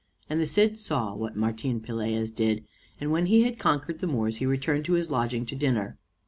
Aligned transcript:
And 0.31 0.41
the 0.41 0.47
Cid 0.47 0.79
saw 0.79 1.13
what 1.13 1.35
Martin 1.35 1.79
Pelaez 1.79 2.31
did, 2.31 2.65
and 2.99 3.11
when 3.11 3.27
he 3.27 3.43
had 3.43 3.59
conquered 3.59 3.99
the 3.99 4.07
Moors 4.07 4.37
he 4.37 4.47
returned 4.47 4.83
to 4.85 4.93
his 4.93 5.11
lodging 5.11 5.45
to 5.45 5.55
dinner. 5.55 5.99